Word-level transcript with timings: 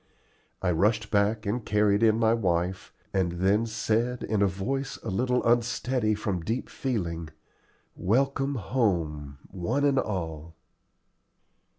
I 0.63 0.71
rushed 0.71 1.11
back 1.11 1.45
and 1.45 1.63
carried 1.63 2.01
in 2.01 2.17
my 2.17 2.33
wife, 2.33 2.91
and 3.13 3.33
then 3.33 3.67
said, 3.67 4.23
in 4.23 4.41
a 4.41 4.47
voice 4.47 4.97
a 5.03 5.09
little 5.11 5.43
unsteady 5.45 6.15
from 6.15 6.41
deep 6.41 6.69
feeling, 6.69 7.29
"Welcome 7.95 8.55
home, 8.55 9.37
one 9.51 9.85
and 9.85 9.99
all." 9.99 10.55